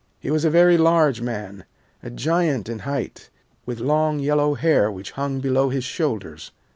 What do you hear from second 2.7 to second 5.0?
height, with long yellow hair